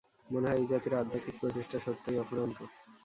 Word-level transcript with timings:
মনে 0.27 0.47
হয়, 0.47 0.59
এই 0.59 0.67
জাতির 0.71 0.93
আধ্যাত্মিক 0.95 1.35
প্রচেষ্টা 1.41 1.77
সত্যই 1.79 2.21
অফুরন্ত। 2.23 2.57